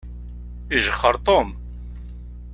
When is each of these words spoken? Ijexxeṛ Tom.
Ijexxeṛ 0.75 1.15
Tom. 1.25 1.49